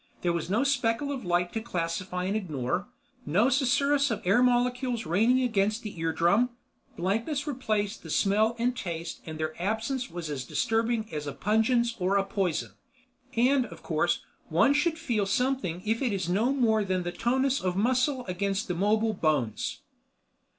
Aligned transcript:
There 0.23 0.33
was 0.33 0.49
no 0.49 0.63
speckle 0.63 1.11
of 1.11 1.23
light 1.23 1.53
to 1.53 1.61
classify 1.61 2.23
and 2.23 2.35
ignore, 2.35 2.87
no 3.23 3.49
susurrus 3.49 4.09
of 4.09 4.25
air 4.25 4.41
molecules 4.41 5.05
raining 5.05 5.41
against 5.43 5.83
the 5.83 5.95
eardrum. 5.99 6.49
Blankness 6.97 7.45
replaced 7.45 8.01
the 8.01 8.09
smell 8.09 8.55
and 8.57 8.75
taste 8.75 9.21
and 9.27 9.37
their 9.39 9.53
absence 9.61 10.09
was 10.09 10.27
as 10.31 10.43
disturbing 10.43 11.07
as 11.13 11.27
a 11.27 11.33
pungence 11.33 11.93
or 11.99 12.17
a 12.17 12.25
poison. 12.25 12.71
And, 13.35 13.67
of 13.67 13.83
course, 13.83 14.23
one 14.49 14.73
should 14.73 14.97
feel 14.97 15.27
something 15.27 15.83
if 15.85 16.01
it 16.01 16.11
is 16.11 16.27
no 16.27 16.51
more 16.51 16.83
than 16.83 17.03
the 17.03 17.11
tonus 17.11 17.61
of 17.61 17.75
muscle 17.75 18.25
against 18.25 18.67
the 18.67 18.73
mobile 18.73 19.13
bones. 19.13 19.81